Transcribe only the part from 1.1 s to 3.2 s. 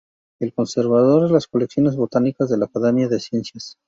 de las colecciones botánicas de la Academia de